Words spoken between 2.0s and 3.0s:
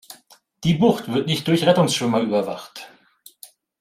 überwacht.